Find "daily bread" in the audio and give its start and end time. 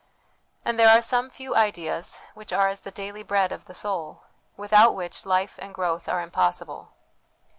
2.89-3.51